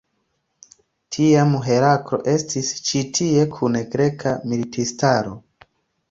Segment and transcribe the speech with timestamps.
[1.17, 5.35] Tiam Heraklo estis ĉi tie kun greka militistaro.